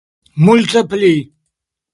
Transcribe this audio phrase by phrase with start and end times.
[0.45, 1.13] Multe pli.